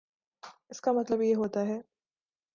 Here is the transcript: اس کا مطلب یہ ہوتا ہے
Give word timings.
اس 0.69 0.81
کا 0.81 0.91
مطلب 0.91 1.21
یہ 1.21 1.35
ہوتا 1.35 1.65
ہے 1.65 1.79